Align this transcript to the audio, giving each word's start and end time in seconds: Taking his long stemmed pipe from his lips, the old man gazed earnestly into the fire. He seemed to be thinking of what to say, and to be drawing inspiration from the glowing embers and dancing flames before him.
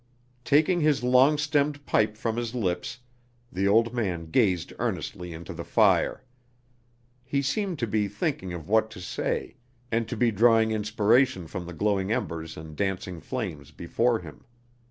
Taking 0.43 0.81
his 0.81 1.03
long 1.03 1.37
stemmed 1.37 1.85
pipe 1.85 2.17
from 2.17 2.35
his 2.35 2.55
lips, 2.55 3.01
the 3.51 3.67
old 3.67 3.93
man 3.93 4.31
gazed 4.31 4.73
earnestly 4.79 5.31
into 5.31 5.53
the 5.53 5.63
fire. 5.63 6.23
He 7.23 7.43
seemed 7.43 7.77
to 7.77 7.85
be 7.85 8.07
thinking 8.07 8.51
of 8.51 8.67
what 8.67 8.89
to 8.97 8.99
say, 8.99 9.57
and 9.91 10.09
to 10.09 10.17
be 10.17 10.31
drawing 10.31 10.71
inspiration 10.71 11.45
from 11.45 11.67
the 11.67 11.73
glowing 11.73 12.11
embers 12.11 12.57
and 12.57 12.75
dancing 12.75 13.19
flames 13.19 13.69
before 13.69 14.17
him. 14.21 14.43